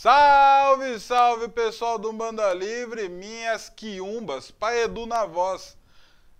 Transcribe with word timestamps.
Salve, 0.00 0.98
salve 0.98 1.46
pessoal 1.48 1.98
do 1.98 2.10
Banda 2.10 2.54
Livre, 2.54 3.06
minhas 3.10 3.68
quiumbas, 3.68 4.50
Pai 4.50 4.84
Edu 4.84 5.04
na 5.04 5.26
voz. 5.26 5.76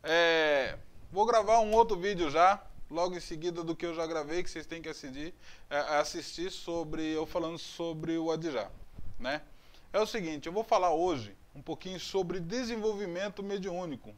É, 0.02 0.79
vou 1.12 1.26
gravar 1.26 1.60
um 1.60 1.74
outro 1.74 1.94
vídeo 1.94 2.30
já, 2.30 2.58
logo 2.90 3.14
em 3.14 3.20
seguida 3.20 3.62
do 3.62 3.76
que 3.76 3.84
eu 3.84 3.94
já 3.94 4.06
gravei, 4.06 4.42
que 4.42 4.48
vocês 4.48 4.64
têm 4.64 4.80
que 4.80 4.88
assistir, 4.88 5.34
é, 5.68 5.76
assistir 5.98 6.50
sobre, 6.50 7.06
eu 7.12 7.26
falando 7.26 7.58
sobre 7.58 8.16
o 8.16 8.30
Adjá, 8.30 8.70
né? 9.18 9.43
É 9.92 10.00
o 10.00 10.06
seguinte, 10.06 10.46
eu 10.46 10.54
vou 10.54 10.64
falar 10.64 10.95
hoje 10.95 11.36
um 11.54 11.61
pouquinho 11.61 12.00
sobre 12.00 12.40
desenvolvimento 12.40 13.42
mediúnico. 13.42 14.14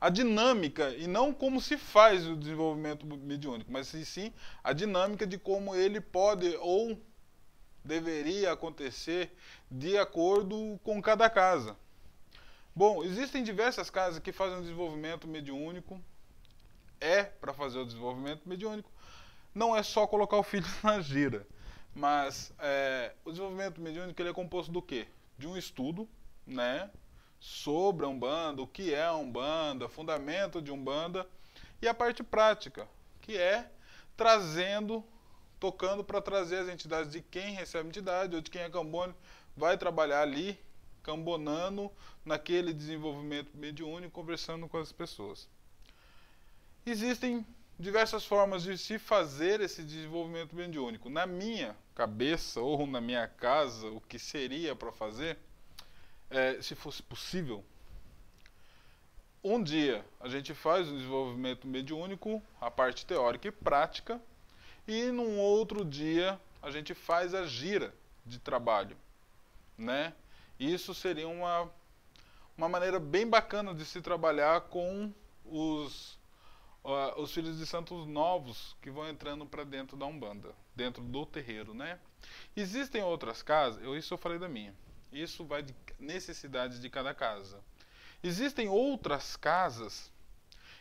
A 0.00 0.08
dinâmica, 0.08 0.88
e 0.96 1.06
não 1.06 1.34
como 1.34 1.60
se 1.60 1.76
faz 1.76 2.26
o 2.26 2.34
desenvolvimento 2.34 3.04
mediúnico, 3.04 3.70
mas 3.70 3.88
sim 3.88 4.32
a 4.64 4.72
dinâmica 4.72 5.26
de 5.26 5.36
como 5.36 5.76
ele 5.76 6.00
pode 6.00 6.56
ou 6.62 6.98
deveria 7.84 8.52
acontecer 8.52 9.34
de 9.70 9.96
acordo 9.96 10.78
com 10.82 11.00
cada 11.00 11.28
casa. 11.28 11.76
Bom, 12.74 13.02
existem 13.02 13.42
diversas 13.42 13.90
casas 13.90 14.20
que 14.20 14.32
fazem 14.32 14.58
o 14.58 14.62
desenvolvimento 14.62 15.26
mediúnico. 15.26 16.00
É 17.00 17.24
para 17.24 17.52
fazer 17.52 17.78
o 17.78 17.86
desenvolvimento 17.86 18.48
mediúnico. 18.48 18.90
Não 19.54 19.76
é 19.76 19.82
só 19.82 20.06
colocar 20.06 20.36
o 20.36 20.42
filho 20.42 20.66
na 20.82 21.00
gira. 21.00 21.46
Mas 21.94 22.52
é, 22.58 23.12
o 23.24 23.30
desenvolvimento 23.30 23.80
mediúnico 23.80 24.20
ele 24.20 24.30
é 24.30 24.32
composto 24.32 24.70
do 24.70 24.80
quê? 24.80 25.08
De 25.36 25.46
um 25.46 25.56
estudo, 25.56 26.08
né? 26.46 26.90
Sobre 27.40 28.04
a 28.04 28.08
Umbanda, 28.08 28.62
o 28.62 28.66
que 28.66 28.94
é 28.94 29.04
a 29.04 29.14
Umbanda, 29.14 29.88
fundamento 29.88 30.60
de 30.62 30.70
Umbanda 30.70 31.26
e 31.82 31.88
a 31.88 31.94
parte 31.94 32.22
prática, 32.22 32.86
que 33.20 33.36
é 33.36 33.70
trazendo 34.16 35.02
tocando 35.60 36.02
para 36.02 36.22
trazer 36.22 36.56
as 36.56 36.68
entidades 36.68 37.12
de 37.12 37.20
quem 37.20 37.54
recebe 37.54 37.88
entidade 37.88 38.34
ou 38.34 38.40
de 38.40 38.50
quem 38.50 38.62
é 38.62 38.70
cambone, 38.70 39.14
vai 39.54 39.76
trabalhar 39.76 40.22
ali, 40.22 40.58
cambonando 41.02 41.92
naquele 42.24 42.72
desenvolvimento 42.72 43.54
mediúnico, 43.54 44.10
conversando 44.10 44.66
com 44.66 44.78
as 44.78 44.90
pessoas. 44.90 45.46
Existem 46.84 47.46
diversas 47.78 48.24
formas 48.24 48.62
de 48.62 48.76
se 48.76 48.98
fazer 48.98 49.60
esse 49.60 49.82
desenvolvimento 49.82 50.56
mediúnico. 50.56 51.10
Na 51.10 51.26
minha 51.26 51.76
cabeça 51.94 52.60
ou 52.60 52.86
na 52.86 53.00
minha 53.00 53.28
casa, 53.28 53.86
o 53.88 54.00
que 54.00 54.18
seria 54.18 54.74
para 54.74 54.90
fazer, 54.90 55.38
é, 56.30 56.60
se 56.62 56.74
fosse 56.74 57.02
possível, 57.02 57.64
um 59.42 59.62
dia 59.62 60.04
a 60.20 60.28
gente 60.28 60.52
faz 60.52 60.88
o 60.88 60.96
desenvolvimento 60.96 61.66
mediúnico, 61.66 62.42
a 62.60 62.70
parte 62.70 63.06
teórica 63.06 63.48
e 63.48 63.50
prática, 63.50 64.20
e 64.86 65.10
num 65.10 65.38
outro 65.38 65.84
dia 65.84 66.40
a 66.62 66.70
gente 66.70 66.94
faz 66.94 67.34
a 67.34 67.46
gira 67.46 67.94
de 68.24 68.38
trabalho, 68.38 68.96
né? 69.76 70.14
Isso 70.58 70.94
seria 70.94 71.28
uma, 71.28 71.70
uma 72.56 72.68
maneira 72.68 73.00
bem 73.00 73.26
bacana 73.26 73.74
de 73.74 73.84
se 73.84 74.02
trabalhar 74.02 74.60
com 74.62 75.12
os, 75.44 76.18
uh, 76.84 77.18
os 77.18 77.32
filhos 77.32 77.58
de 77.58 77.66
santos 77.66 78.06
novos 78.06 78.76
que 78.82 78.90
vão 78.90 79.08
entrando 79.08 79.46
para 79.46 79.64
dentro 79.64 79.96
da 79.96 80.06
Umbanda, 80.06 80.54
dentro 80.76 81.02
do 81.02 81.24
terreiro, 81.24 81.72
né? 81.72 81.98
Existem 82.54 83.02
outras 83.02 83.42
casas, 83.42 83.82
eu, 83.82 83.96
isso 83.96 84.12
eu 84.12 84.18
falei 84.18 84.38
da 84.38 84.48
minha, 84.48 84.74
isso 85.12 85.44
vai 85.44 85.62
de 85.62 85.74
necessidades 85.98 86.80
de 86.80 86.90
cada 86.90 87.14
casa. 87.14 87.58
Existem 88.22 88.68
outras 88.68 89.34
casas 89.36 90.12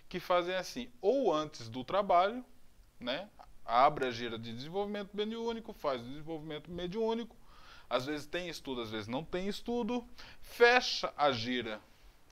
que 0.10 0.20
fazem 0.20 0.56
assim, 0.56 0.92
ou 1.02 1.34
antes 1.34 1.70
do 1.70 1.84
trabalho, 1.84 2.44
né? 3.00 3.30
Abre 3.70 4.08
a 4.08 4.12
gira 4.12 4.38
de 4.38 4.52
desenvolvimento 4.52 5.12
mediúnico, 5.14 5.72
faz 5.72 6.02
o 6.02 6.06
desenvolvimento 6.06 6.72
mediúnico, 6.72 7.36
às 7.88 8.06
vezes 8.06 8.26
tem 8.26 8.50
estudo, 8.50 8.82
às 8.82 8.90
vezes 8.90 9.08
não 9.08 9.24
tem 9.24 9.48
estudo, 9.48 10.04
fecha 10.42 11.14
a 11.16 11.32
gira 11.32 11.80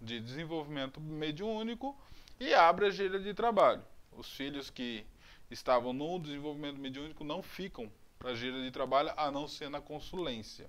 de 0.02 0.20
desenvolvimento 0.20 1.00
mediúnico 1.00 1.96
e 2.40 2.54
abre 2.54 2.88
a 2.88 2.90
gira 2.90 3.20
de 3.20 3.34
trabalho. 3.34 3.84
Os 4.12 4.32
filhos 4.32 4.70
que 4.72 5.06
estavam 5.50 5.94
no 5.94 6.20
desenvolvimento 6.20 6.80
mediúnico 6.80 7.24
não 7.24 7.42
ficam 7.42 7.92
para 8.18 8.32
a 8.32 8.36
gira 8.36 8.62
de 8.62 8.72
trabalho, 8.72 9.14
a 9.16 9.30
não 9.30 9.48
ser 9.48 9.70
na 9.70 9.80
consulência. 9.80 10.68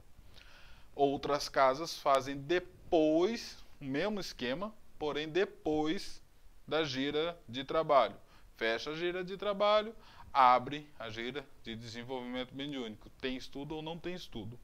Outras 0.95 1.49
casas 1.49 1.99
fazem 1.99 2.37
depois 2.37 3.65
o 3.81 3.85
mesmo 3.85 4.21
esquema, 4.21 4.75
porém 4.99 5.29
depois 5.29 6.23
da 6.67 6.85
gira 6.85 7.39
de 7.49 7.65
trabalho. 7.65 8.17
Fecha 8.57 8.91
a 8.91 8.95
gira 8.95 9.25
de 9.25 9.37
trabalho, 9.37 9.95
abre 10.33 10.89
a 10.99 11.09
gira 11.11 11.47
de 11.63 11.75
desenvolvimento 11.77 12.55
mediúnico. 12.55 13.11
Tem 13.21 13.37
estudo 13.37 13.77
ou 13.77 13.83
não 13.83 13.99
tem 13.99 14.15
estudo. 14.15 14.59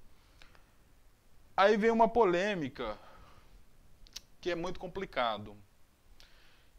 Aí 1.57 1.77
vem 1.77 1.91
uma 1.91 2.09
polêmica 2.09 2.99
que 4.41 4.51
é 4.51 4.55
muito 4.55 4.79
complicado. 4.81 5.57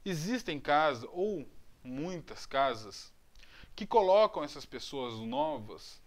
Existem 0.03 0.59
casas, 0.59 1.09
ou 1.11 1.47
muitas 1.83 2.45
casas, 2.45 3.11
que 3.75 3.87
colocam 3.87 4.43
essas 4.43 4.65
pessoas 4.65 5.15
novas 5.15 6.01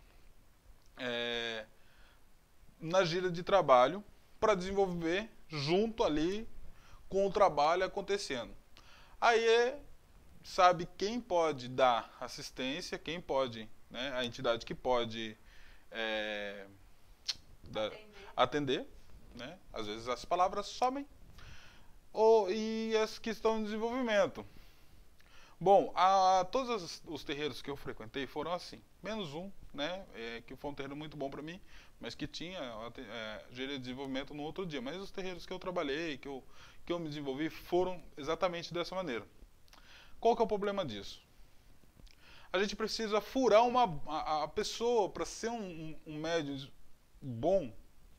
é, 0.97 1.67
na 2.81 3.05
gira 3.05 3.31
de 3.31 3.43
trabalho 3.43 4.05
para 4.39 4.55
desenvolver 4.55 5.31
junto 5.49 6.05
ali 6.05 6.49
com 7.09 7.27
o 7.27 7.33
trabalho 7.33 7.85
acontecendo. 7.85 8.55
Aí 9.21 9.43
é 9.43 9.83
sabe 10.49 10.89
quem 10.97 11.21
pode 11.21 11.69
dar 11.69 12.17
assistência, 12.19 12.99
quem 12.99 13.21
pode, 13.21 13.69
né, 13.91 14.13
a 14.15 14.25
entidade 14.25 14.65
que 14.65 14.75
pode 14.75 15.37
é, 15.91 16.67
atender. 18.35 18.87
né? 19.35 19.59
Às 19.73 19.87
vezes 19.87 20.09
as 20.09 20.25
palavras 20.25 20.67
somem 20.67 21.07
ou 22.13 22.51
e 22.51 22.97
as 22.97 23.19
que 23.19 23.31
estão 23.31 23.59
em 23.59 23.65
desenvolvimento. 23.65 24.45
Bom, 25.61 25.93
a, 25.95 26.47
todos 26.51 27.03
os 27.05 27.25
terreiros 27.25 27.61
que 27.61 27.71
eu 27.71 27.77
frequentei 27.77 28.27
foram 28.27 28.53
assim, 28.53 28.81
menos 29.03 29.35
um, 29.35 29.51
né, 29.75 30.07
é, 30.15 30.43
que 30.47 30.57
foi 30.57 30.71
um 30.71 30.75
terreiro 30.75 30.97
muito 30.97 31.17
bom 31.17 31.29
para 31.29 31.43
mim, 31.43 31.61
mas 32.01 32.15
que 32.15 32.27
tinha 32.27 32.59
é, 32.97 33.45
de 33.51 33.79
desenvolvimento 33.79 34.33
no 34.33 34.45
outro 34.45 34.65
dia. 34.65 34.81
Mas 34.81 34.97
os 34.97 35.11
terreiros 35.11 35.45
que 35.45 35.53
eu 35.53 35.59
trabalhei, 35.59 36.17
que 36.17 36.27
eu, 36.27 36.43
que 36.87 36.93
eu 36.93 36.99
me 36.99 37.09
desenvolvi, 37.09 37.51
foram 37.51 38.03
exatamente 38.17 38.73
dessa 38.73 38.95
maneira. 38.95 39.27
Qual 40.21 40.35
que 40.35 40.43
é 40.43 40.45
o 40.45 40.49
problema 40.49 40.85
disso? 40.85 41.23
A 42.53 42.59
gente 42.59 42.75
precisa 42.75 43.21
furar 43.21 43.67
uma, 43.67 44.01
a, 44.07 44.45
a 44.45 44.49
pessoa 44.49 45.09
para 45.09 45.25
ser 45.25 45.51
um, 45.51 45.97
um 46.07 46.19
médium 46.19 46.67
bom, 47.21 47.73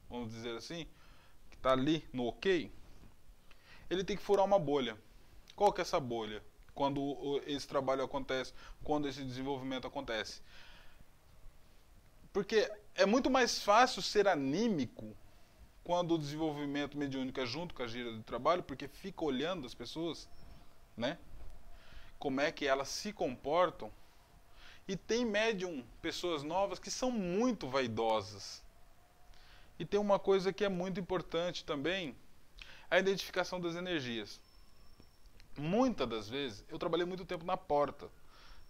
vamos 0.09 0.32
dizer 0.32 0.56
assim, 0.56 0.88
que 1.50 1.58
está 1.58 1.72
ali 1.72 2.08
no 2.14 2.28
ok, 2.28 2.72
ele 3.90 4.04
tem 4.04 4.16
que 4.16 4.22
furar 4.22 4.46
uma 4.46 4.59
bolha. 4.59 4.98
Qual 5.56 5.74
que 5.74 5.82
é 5.82 5.84
essa 5.84 6.00
bolha? 6.00 6.44
Quando 6.76 7.42
esse 7.46 7.68
trabalho 7.68 8.04
acontece, 8.04 8.54
quando 8.84 9.08
esse 9.08 9.24
desenvolvimento 9.24 9.88
acontece. 9.88 10.42
Porque 12.32 12.72
é 12.96 13.06
muito 13.06 13.30
mais 13.30 13.62
fácil 13.62 14.02
ser 14.02 14.28
anímico 14.28 15.16
quando 15.84 16.14
o 16.14 16.20
desenvolvimento 16.20 16.98
mediúnico 16.98 17.40
é 17.40 17.46
junto 17.46 17.74
com 17.74 17.82
a 17.82 17.88
gira 17.88 18.12
do 18.12 18.22
trabalho, 18.22 18.62
porque 18.62 18.88
fica 18.88 19.26
olhando 19.26 19.66
as 19.66 19.74
pessoas, 19.74 20.30
né? 20.96 21.18
Como 22.19 22.41
é 22.41 22.52
que 22.52 22.68
elas 22.68 22.90
se 22.90 23.13
comportam. 23.13 23.91
E 24.88 24.96
tem 24.96 25.25
médium, 25.25 25.84
pessoas 26.02 26.44
novas 26.44 26.78
que 26.78 26.91
são 26.91 27.09
muito 27.09 27.68
vaidosas. 27.68 28.62
E 29.80 29.85
tem 29.85 30.00
uma 30.00 30.19
coisa 30.19 30.52
que 30.52 30.66
é 30.66 30.69
muito 30.69 31.00
importante 31.00 31.63
também, 31.63 32.16
a 32.91 33.00
identificação 33.00 33.62
das 33.62 33.75
energias. 33.75 34.40
Muitas 35.58 36.08
das 36.08 36.29
vezes, 36.29 36.63
eu 36.68 36.78
trabalhei 36.78 37.06
muito 37.06 37.24
tempo 37.24 37.46
na 37.46 37.56
porta, 37.56 38.09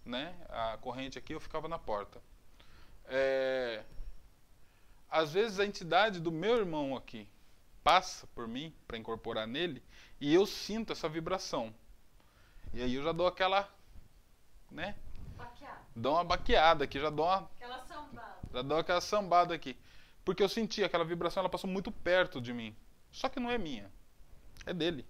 né? 0.04 0.34
A 0.48 0.78
corrente 0.80 1.18
aqui 1.18 1.32
eu 1.32 1.40
ficava 1.40 1.68
na 1.68 1.78
porta. 1.78 2.22
É, 3.06 3.82
às 5.10 5.32
vezes 5.32 5.58
a 5.58 5.66
entidade 5.66 6.20
do 6.20 6.30
meu 6.30 6.56
irmão 6.56 6.96
aqui 6.96 7.28
passa 7.82 8.26
por 8.28 8.46
mim 8.46 8.72
para 8.86 8.96
incorporar 8.96 9.46
nele 9.46 9.82
e 10.20 10.32
eu 10.32 10.46
sinto 10.46 10.92
essa 10.92 11.08
vibração. 11.08 11.74
E 12.72 12.82
aí 12.82 12.94
eu 12.94 13.02
já 13.02 13.12
dou 13.12 13.26
aquela, 13.26 13.68
né? 14.70 14.94
Baqueada. 15.36 15.80
Dou 15.94 16.14
uma 16.14 16.24
baqueada 16.24 16.84
aqui, 16.84 17.00
já 17.00 17.10
dou 17.10 17.26
uma... 17.26 17.50
Aquela 17.56 17.84
sambada. 17.84 18.38
Já 18.52 18.62
dou 18.62 18.78
aquela 18.78 19.00
sambada 19.00 19.54
aqui. 19.54 19.76
Porque 20.24 20.42
eu 20.42 20.48
senti 20.48 20.84
aquela 20.84 21.04
vibração, 21.04 21.40
ela 21.40 21.48
passou 21.48 21.68
muito 21.68 21.90
perto 21.90 22.40
de 22.40 22.52
mim. 22.52 22.76
Só 23.10 23.28
que 23.28 23.40
não 23.40 23.50
é 23.50 23.58
minha. 23.58 23.90
É 24.64 24.72
dele. 24.72 25.06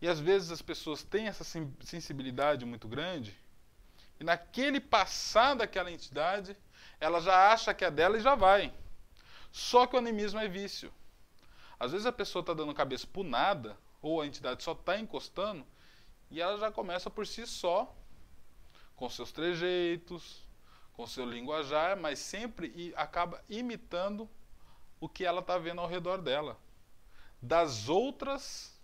E 0.00 0.08
às 0.08 0.18
vezes 0.18 0.50
as 0.50 0.60
pessoas 0.60 1.04
têm 1.04 1.28
essa 1.28 1.44
sensibilidade 1.44 2.64
muito 2.64 2.88
grande, 2.88 3.38
e 4.18 4.24
naquele 4.24 4.80
passar 4.80 5.54
daquela 5.54 5.92
entidade, 5.92 6.56
ela 6.98 7.20
já 7.20 7.52
acha 7.52 7.72
que 7.72 7.84
é 7.84 7.90
dela 7.90 8.16
e 8.16 8.20
já 8.20 8.34
vai. 8.34 8.74
Só 9.52 9.86
que 9.86 9.94
o 9.94 9.98
animismo 9.98 10.40
é 10.40 10.48
vício. 10.48 10.92
Às 11.78 11.92
vezes 11.92 12.06
a 12.06 12.12
pessoa 12.12 12.40
está 12.40 12.52
dando 12.52 12.74
cabeça 12.74 13.06
por 13.06 13.24
nada, 13.24 13.78
ou 14.00 14.20
a 14.20 14.26
entidade 14.26 14.64
só 14.64 14.72
está 14.72 14.98
encostando, 14.98 15.64
e 16.32 16.40
ela 16.40 16.56
já 16.56 16.72
começa 16.72 17.10
por 17.10 17.26
si 17.26 17.46
só, 17.46 17.94
com 18.96 19.08
seus 19.08 19.30
trejeitos, 19.30 20.42
com 20.94 21.06
seu 21.06 21.26
linguajar, 21.26 21.96
mas 21.96 22.18
sempre 22.18 22.92
acaba 22.96 23.44
imitando 23.50 24.28
o 24.98 25.08
que 25.08 25.26
ela 25.26 25.40
está 25.40 25.58
vendo 25.58 25.82
ao 25.82 25.86
redor 25.86 26.22
dela, 26.22 26.58
das 27.40 27.88
outras, 27.88 28.80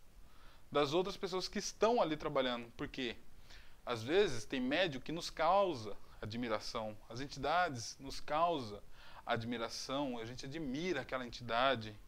das 0.70 0.92
outras 0.92 1.16
pessoas 1.16 1.48
que 1.48 1.58
estão 1.58 2.02
ali 2.02 2.18
trabalhando, 2.18 2.70
porque 2.76 3.16
às 3.86 4.02
vezes 4.02 4.44
tem 4.44 4.60
médio 4.60 5.00
que 5.00 5.10
nos 5.10 5.30
causa 5.30 5.96
admiração, 6.20 6.94
as 7.08 7.20
entidades 7.20 7.96
nos 7.98 8.20
causa 8.20 8.82
admiração, 9.24 10.18
a 10.18 10.24
gente 10.26 10.44
admira 10.44 11.00
aquela 11.00 11.26
entidade, 11.26 11.98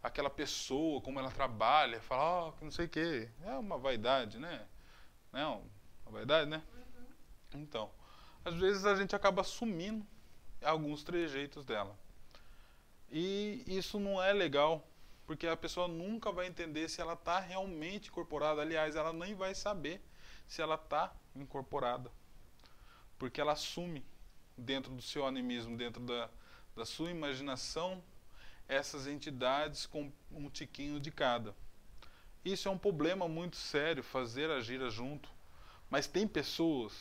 aquela 0.00 0.30
pessoa, 0.30 1.00
como 1.00 1.18
ela 1.18 1.30
trabalha, 1.30 2.00
fala, 2.00 2.48
oh, 2.48 2.52
que 2.52 2.64
não 2.64 2.70
sei 2.70 2.86
o 2.86 2.88
quê. 2.88 3.28
É 3.42 3.52
uma 3.56 3.78
vaidade, 3.78 4.38
né? 4.38 4.66
Não, 5.34 5.68
é 6.06 6.08
uma 6.08 6.12
vaidade, 6.12 6.48
né? 6.48 6.62
Então, 7.52 7.90
às 8.44 8.54
vezes 8.54 8.84
a 8.84 8.94
gente 8.94 9.16
acaba 9.16 9.42
assumindo 9.42 10.06
alguns 10.62 11.02
trejeitos 11.02 11.64
dela. 11.64 11.98
E 13.10 13.64
isso 13.66 13.98
não 13.98 14.22
é 14.22 14.32
legal, 14.32 14.88
porque 15.26 15.48
a 15.48 15.56
pessoa 15.56 15.88
nunca 15.88 16.30
vai 16.30 16.46
entender 16.46 16.88
se 16.88 17.00
ela 17.00 17.14
está 17.14 17.40
realmente 17.40 18.10
incorporada. 18.10 18.62
Aliás, 18.62 18.94
ela 18.94 19.12
nem 19.12 19.34
vai 19.34 19.56
saber 19.56 20.00
se 20.46 20.62
ela 20.62 20.76
está 20.76 21.12
incorporada, 21.34 22.12
porque 23.18 23.40
ela 23.40 23.54
assume 23.54 24.06
dentro 24.56 24.92
do 24.92 25.02
seu 25.02 25.26
animismo, 25.26 25.76
dentro 25.76 26.00
da, 26.00 26.30
da 26.76 26.86
sua 26.86 27.10
imaginação, 27.10 28.00
essas 28.68 29.08
entidades 29.08 29.84
com 29.84 30.12
um 30.30 30.48
tiquinho 30.48 31.00
de 31.00 31.10
cada. 31.10 31.56
Isso 32.44 32.68
é 32.68 32.70
um 32.70 32.78
problema 32.78 33.26
muito 33.26 33.56
sério, 33.56 34.02
fazer 34.02 34.50
a 34.50 34.60
gira 34.60 34.90
junto. 34.90 35.30
Mas 35.88 36.06
tem 36.06 36.26
pessoas, 36.26 36.92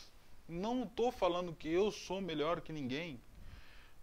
não 0.48 0.84
estou 0.84 1.12
falando 1.12 1.54
que 1.54 1.68
eu 1.68 1.92
sou 1.92 2.22
melhor 2.22 2.62
que 2.62 2.72
ninguém, 2.72 3.20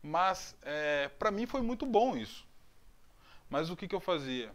mas 0.02 0.56
é, 0.62 1.08
para 1.08 1.30
mim 1.30 1.46
foi 1.46 1.62
muito 1.62 1.86
bom 1.86 2.16
isso. 2.16 2.46
Mas 3.48 3.70
o 3.70 3.76
que, 3.76 3.88
que 3.88 3.94
eu 3.94 4.00
fazia? 4.00 4.52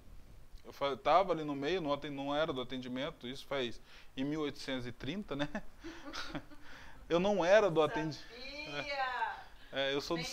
Eu 0.64 0.94
estava 0.94 1.32
ali 1.32 1.44
no 1.44 1.56
meio, 1.56 1.82
não, 1.82 2.36
era 2.36 2.52
do 2.52 2.62
atendimento, 2.62 3.28
isso 3.28 3.46
faz 3.46 3.80
em 4.18 4.24
1830, 4.24 5.36
né? 5.36 5.50
eu 7.08 7.20
não 7.20 7.46
era 7.46 7.70
do 7.70 7.82
atendimento. 7.82 8.26
É, 9.72 9.94
eu 9.94 10.02
sou 10.02 10.18
do, 10.18 10.24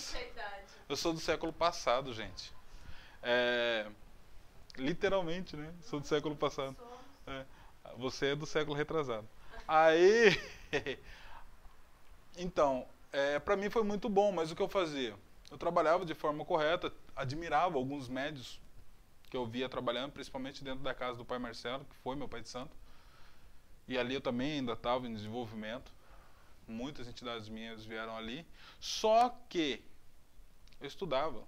eu 0.88 0.96
sou 0.96 1.12
do 1.12 1.20
século 1.20 1.52
passado, 1.52 2.14
gente. 2.14 2.52
É, 3.22 3.90
literalmente, 4.76 5.56
né? 5.56 5.72
Sou 5.82 6.00
do 6.00 6.06
século 6.06 6.36
passado. 6.36 6.76
É, 7.26 7.44
você 7.96 8.28
é 8.28 8.36
do 8.36 8.46
século 8.46 8.76
retrasado. 8.76 9.28
Aí, 9.66 10.38
então, 12.36 12.86
é, 13.12 13.38
para 13.38 13.56
mim 13.56 13.70
foi 13.70 13.82
muito 13.82 14.08
bom, 14.08 14.32
mas 14.32 14.50
o 14.50 14.56
que 14.56 14.62
eu 14.62 14.69
fazia? 14.69 15.14
Eu 15.50 15.58
trabalhava 15.58 16.04
de 16.04 16.14
forma 16.14 16.44
correta, 16.44 16.92
admirava 17.14 17.76
alguns 17.76 18.08
médios 18.08 18.60
que 19.28 19.36
eu 19.36 19.46
via 19.46 19.69
trabalhando, 19.69 20.12
principalmente 20.12 20.64
dentro 20.64 20.82
da 20.82 20.94
casa 20.94 21.18
do 21.18 21.25
pai 21.25 21.38
Marcelo, 21.38 21.84
que 21.84 21.96
foi 21.96 22.16
meu 22.16 22.28
pai 22.28 22.42
de 22.42 22.48
santo. 22.48 22.76
E 23.86 23.98
ali 23.98 24.14
eu 24.14 24.20
também 24.20 24.52
ainda 24.52 24.72
estava 24.72 25.06
em 25.06 25.14
desenvolvimento. 25.14 25.92
Muitas 26.66 27.08
entidades 27.08 27.48
minhas 27.48 27.84
vieram 27.84 28.16
ali. 28.16 28.46
Só 28.80 29.28
que 29.48 29.84
eu 30.80 30.86
estudava 30.86 31.44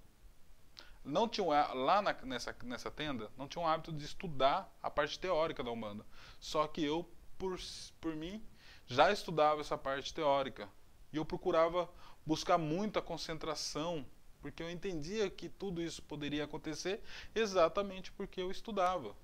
não 1.05 1.29
tinham 1.29 1.49
lá 1.49 2.01
na, 2.01 2.12
nessa, 2.23 2.56
nessa 2.62 2.91
tenda 2.91 3.31
não 3.37 3.47
tinha 3.47 3.62
um 3.62 3.67
hábito 3.67 3.93
de 3.93 4.05
estudar 4.05 4.73
a 4.83 4.91
parte 4.91 5.19
teórica 5.19 5.62
da 5.62 5.71
Umbanda. 5.71 6.05
Só 6.41 6.67
que 6.67 6.83
eu, 6.83 7.09
por, 7.37 7.59
por 8.01 8.17
mim, 8.17 8.43
já 8.87 9.12
estudava 9.12 9.61
essa 9.61 9.77
parte 9.77 10.15
teórica. 10.15 10.69
E 11.12 11.17
eu 11.17 11.25
procurava 11.25 11.89
buscar 12.25 12.56
muita 12.56 13.03
concentração, 13.03 14.05
porque 14.41 14.62
eu 14.62 14.71
entendia 14.71 15.29
que 15.29 15.49
tudo 15.49 15.83
isso 15.83 16.03
poderia 16.03 16.45
acontecer 16.45 17.03
exatamente 17.35 18.11
porque 18.12 18.41
eu 18.41 18.51
estudava. 18.51 19.15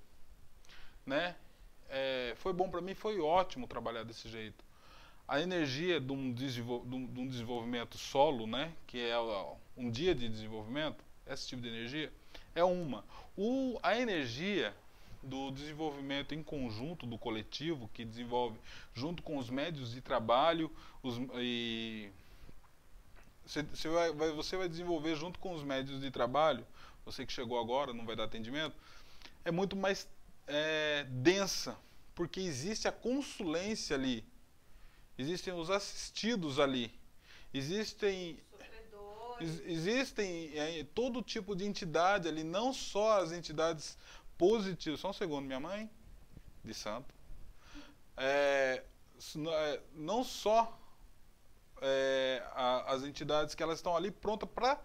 Né? 1.05 1.35
É, 1.89 2.33
foi 2.37 2.53
bom 2.53 2.69
para 2.69 2.81
mim, 2.81 2.93
foi 2.93 3.19
ótimo 3.19 3.67
trabalhar 3.67 4.03
desse 4.03 4.29
jeito. 4.29 4.63
A 5.27 5.39
energia 5.39 5.99
de 5.99 6.11
um, 6.11 6.33
de 6.33 6.61
um 6.61 7.27
desenvolvimento 7.27 7.97
solo, 7.97 8.45
né, 8.45 8.73
que 8.85 8.99
é 8.99 9.17
um 9.77 9.89
dia 9.89 10.13
de 10.13 10.27
desenvolvimento, 10.27 11.03
esse 11.27 11.47
tipo 11.47 11.61
de 11.61 11.69
energia, 11.69 12.11
é 12.55 12.63
uma. 12.63 13.03
O, 13.37 13.79
a 13.81 13.97
energia 13.97 14.75
do 15.23 15.51
desenvolvimento 15.51 16.33
em 16.33 16.41
conjunto 16.41 17.05
do 17.05 17.17
coletivo, 17.17 17.89
que 17.93 18.03
desenvolve 18.03 18.57
junto 18.93 19.21
com 19.21 19.37
os 19.37 19.49
médios 19.49 19.91
de 19.91 20.01
trabalho, 20.01 20.71
os, 21.03 21.17
e 21.35 22.09
você 23.45 23.89
vai, 23.89 24.11
você 24.31 24.57
vai 24.57 24.69
desenvolver 24.69 25.15
junto 25.15 25.37
com 25.39 25.53
os 25.53 25.63
médios 25.63 26.01
de 26.01 26.09
trabalho, 26.09 26.65
você 27.05 27.25
que 27.25 27.33
chegou 27.33 27.59
agora, 27.59 27.93
não 27.93 28.05
vai 28.05 28.15
dar 28.15 28.23
atendimento, 28.23 28.75
é 29.43 29.51
muito 29.51 29.75
mais 29.75 30.07
é, 30.47 31.05
densa, 31.09 31.77
porque 32.15 32.39
existe 32.39 32.87
a 32.87 32.91
consulência 32.91 33.95
ali, 33.95 34.23
existem 35.17 35.53
os 35.53 35.69
assistidos 35.69 36.59
ali, 36.59 36.93
existem 37.53 38.39
existem 39.65 40.51
é, 40.57 40.85
todo 40.95 41.21
tipo 41.21 41.55
de 41.55 41.65
entidade 41.65 42.27
ali, 42.27 42.43
não 42.43 42.73
só 42.73 43.21
as 43.21 43.31
entidades 43.31 43.97
positivas. 44.37 44.99
Só 44.99 45.09
um 45.09 45.13
segundo, 45.13 45.45
minha 45.45 45.59
mãe, 45.59 45.89
de 46.63 46.73
santo. 46.73 47.13
É, 48.17 48.83
é 49.51 49.81
não 49.93 50.23
só 50.23 50.77
é, 51.81 52.43
a, 52.53 52.93
as 52.93 53.03
entidades 53.03 53.55
que 53.55 53.63
elas 53.63 53.79
estão 53.79 53.95
ali 53.95 54.11
prontas 54.11 54.49
para 54.49 54.79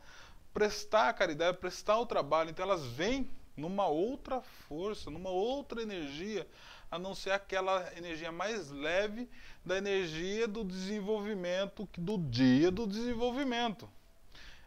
prestar 0.53 1.09
a 1.09 1.13
caridade, 1.13 1.59
prestar 1.59 1.99
o 1.99 2.07
trabalho. 2.07 2.51
Então 2.51 2.65
elas 2.65 2.85
vêm 2.87 3.31
numa 3.57 3.87
outra 3.87 4.41
força, 4.41 5.11
numa 5.11 5.31
outra 5.31 5.83
energia, 5.83 6.47
a 6.91 6.99
não 6.99 7.15
ser 7.15 7.31
aquela 7.31 7.91
energia 7.97 8.31
mais 8.31 8.71
leve 8.71 9.29
da 9.65 9.79
energia 9.79 10.47
do 10.47 10.65
desenvolvimento, 10.65 11.89
do 11.97 12.19
dia 12.19 12.71
do 12.71 12.87
desenvolvimento. 12.87 13.89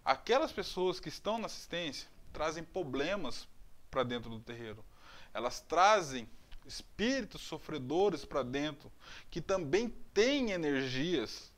Aquelas 0.10 0.52
pessoas 0.52 1.00
que 1.00 1.08
estão 1.08 1.38
na 1.38 1.46
assistência 1.46 2.10
trazem 2.34 2.64
problemas 2.64 3.48
para 3.92 4.02
dentro 4.02 4.28
do 4.28 4.40
terreiro. 4.40 4.84
Elas 5.32 5.62
trazem 5.62 6.28
espíritos 6.66 7.42
sofredores 7.42 8.26
para 8.26 8.42
dentro, 8.42 8.92
que 9.30 9.40
também 9.40 9.88
têm 10.12 10.50
energias 10.50 11.54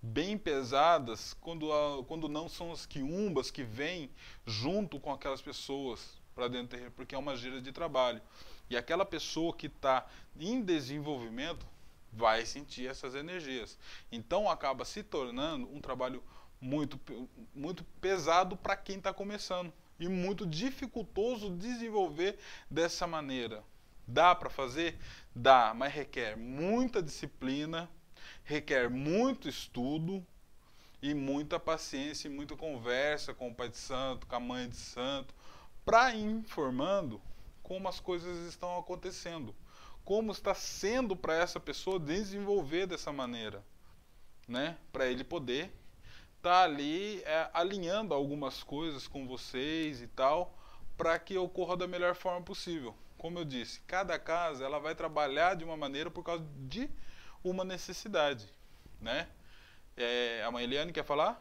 bem 0.00 0.38
pesadas, 0.38 1.34
quando, 1.40 1.66
quando 2.04 2.28
não 2.28 2.48
são 2.48 2.70
as 2.70 2.86
quiumbas 2.86 3.50
que 3.50 3.64
vêm 3.64 4.08
junto 4.46 5.00
com 5.00 5.12
aquelas 5.12 5.42
pessoas 5.42 6.22
para 6.36 6.46
dentro 6.46 6.68
do 6.68 6.70
terreiro, 6.70 6.92
porque 6.92 7.16
é 7.16 7.18
uma 7.18 7.34
gira 7.34 7.60
de 7.60 7.72
trabalho. 7.72 8.22
E 8.70 8.76
aquela 8.76 9.04
pessoa 9.04 9.52
que 9.52 9.66
está 9.66 10.06
em 10.38 10.62
desenvolvimento 10.62 11.66
vai 12.12 12.46
sentir 12.46 12.86
essas 12.86 13.16
energias. 13.16 13.76
Então 14.12 14.48
acaba 14.48 14.84
se 14.84 15.02
tornando 15.02 15.68
um 15.74 15.80
trabalho 15.80 16.22
muito, 16.62 16.98
muito 17.52 17.82
pesado 18.00 18.56
para 18.56 18.76
quem 18.76 18.98
está 18.98 19.12
começando 19.12 19.72
e 19.98 20.08
muito 20.08 20.46
dificultoso 20.46 21.50
desenvolver 21.50 22.38
dessa 22.70 23.04
maneira. 23.04 23.64
Dá 24.06 24.32
para 24.32 24.48
fazer? 24.48 24.96
Dá, 25.34 25.74
mas 25.74 25.92
requer 25.92 26.36
muita 26.36 27.02
disciplina, 27.02 27.90
requer 28.44 28.88
muito 28.88 29.48
estudo 29.48 30.24
e 31.02 31.12
muita 31.14 31.58
paciência 31.58 32.28
e 32.28 32.30
muita 32.30 32.56
conversa 32.56 33.34
com 33.34 33.48
o 33.48 33.54
pai 33.54 33.68
de 33.68 33.76
santo, 33.76 34.26
com 34.26 34.36
a 34.36 34.40
mãe 34.40 34.68
de 34.68 34.76
santo, 34.76 35.34
para 35.84 36.14
ir 36.14 36.24
informando 36.24 37.20
como 37.60 37.88
as 37.88 37.98
coisas 37.98 38.46
estão 38.46 38.78
acontecendo, 38.78 39.52
como 40.04 40.30
está 40.30 40.54
sendo 40.54 41.16
para 41.16 41.34
essa 41.34 41.58
pessoa 41.58 41.98
desenvolver 41.98 42.86
dessa 42.86 43.12
maneira, 43.12 43.64
né? 44.46 44.76
Para 44.92 45.06
ele 45.06 45.24
poder 45.24 45.72
está 46.42 46.64
ali 46.64 47.22
é, 47.22 47.48
alinhando 47.54 48.12
algumas 48.12 48.64
coisas 48.64 49.06
com 49.06 49.28
vocês 49.28 50.02
e 50.02 50.08
tal, 50.08 50.52
para 50.96 51.16
que 51.16 51.38
ocorra 51.38 51.76
da 51.76 51.86
melhor 51.86 52.16
forma 52.16 52.42
possível. 52.42 52.96
Como 53.16 53.38
eu 53.38 53.44
disse, 53.44 53.80
cada 53.82 54.18
casa 54.18 54.64
ela 54.64 54.80
vai 54.80 54.92
trabalhar 54.96 55.54
de 55.54 55.62
uma 55.62 55.76
maneira 55.76 56.10
por 56.10 56.24
causa 56.24 56.44
de 56.66 56.90
uma 57.44 57.64
necessidade, 57.64 58.52
né? 59.00 59.28
É, 59.96 60.42
a 60.42 60.50
mãe 60.50 60.64
Eliane 60.64 60.92
quer 60.92 61.04
falar? 61.04 61.40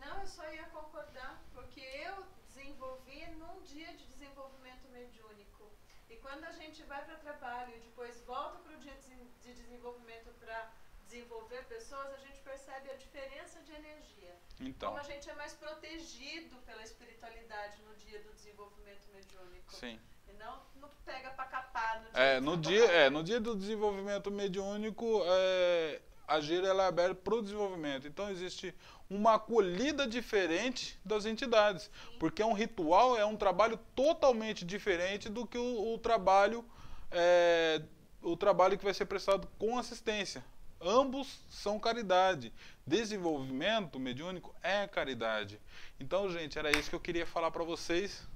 Não, 0.00 0.20
eu 0.20 0.26
só 0.26 0.42
ia 0.52 0.64
concordar, 0.64 1.40
porque 1.54 1.80
eu 1.80 2.24
desenvolvi 2.48 3.24
num 3.38 3.62
dia 3.62 3.94
de 3.94 4.04
desenvolvimento 4.06 4.88
mediúnico. 4.90 5.70
E 6.10 6.16
quando 6.16 6.42
a 6.42 6.50
gente 6.50 6.82
vai 6.82 7.04
para 7.04 7.14
trabalho 7.14 7.76
e 7.76 7.80
depois 7.80 8.20
volta 8.22 8.58
para 8.58 8.74
o 8.74 8.80
dia 8.80 8.96
de 9.40 9.54
desenvolvimento 9.54 10.34
para 10.40 10.68
desenvolver 11.04 11.64
pessoas, 11.66 12.12
a 12.14 12.16
gente 12.16 12.40
percebe 12.40 12.90
a 12.90 12.94
diferença 12.94 13.60
de 13.60 13.72
energia. 13.72 14.21
Então. 14.68 14.90
Como 14.90 15.00
a 15.00 15.04
gente 15.04 15.28
é 15.28 15.34
mais 15.34 15.52
protegido 15.54 16.56
pela 16.66 16.82
espiritualidade 16.82 17.82
no 17.82 17.94
dia 17.96 18.20
do 18.20 18.32
desenvolvimento 18.32 19.08
mediúnico. 19.12 19.74
Sim. 19.74 19.98
E 20.28 20.32
não, 20.34 20.60
não 20.80 20.88
pega 21.04 21.30
para 21.30 21.44
capar 21.46 22.02
no 22.02 22.10
dia. 22.10 22.20
É, 22.20 22.40
no 22.40 22.56
dia, 22.56 22.84
é, 22.84 23.10
no 23.10 23.22
dia 23.22 23.40
do 23.40 23.56
desenvolvimento 23.56 24.30
mediúnico, 24.30 25.22
é, 25.24 26.00
a 26.26 26.40
gira 26.40 26.68
ela 26.68 26.84
é 26.84 26.88
aberta 26.88 27.14
para 27.14 27.34
o 27.34 27.42
desenvolvimento. 27.42 28.06
Então 28.06 28.30
existe 28.30 28.74
uma 29.10 29.34
acolhida 29.34 30.06
diferente 30.06 30.98
das 31.04 31.26
entidades, 31.26 31.90
porque 32.18 32.40
é 32.40 32.46
um 32.46 32.54
ritual, 32.54 33.18
é 33.18 33.26
um 33.26 33.36
trabalho 33.36 33.78
totalmente 33.94 34.64
diferente 34.64 35.28
do 35.28 35.46
que 35.46 35.58
o, 35.58 35.94
o 35.94 35.98
trabalho 35.98 36.64
é, 37.10 37.82
o 38.22 38.36
trabalho 38.36 38.78
que 38.78 38.84
vai 38.84 38.94
ser 38.94 39.04
prestado 39.04 39.48
com 39.58 39.78
assistência. 39.78 40.42
Ambos 40.82 41.40
são 41.48 41.78
caridade. 41.78 42.52
Desenvolvimento 42.86 43.98
mediúnico 44.00 44.54
é 44.62 44.86
caridade. 44.88 45.60
Então, 46.00 46.28
gente, 46.30 46.58
era 46.58 46.76
isso 46.76 46.90
que 46.90 46.96
eu 46.96 47.00
queria 47.00 47.26
falar 47.26 47.50
para 47.50 47.62
vocês. 47.62 48.26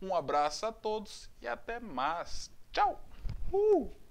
Um 0.00 0.14
abraço 0.14 0.66
a 0.66 0.72
todos 0.72 1.30
e 1.40 1.46
até 1.46 1.78
mais. 1.78 2.50
Tchau! 2.72 3.00
Uh! 3.52 4.01